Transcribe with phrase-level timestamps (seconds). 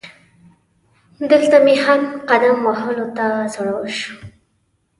[1.31, 4.13] دلته مې هم قدم وهلو ته زړه وشو.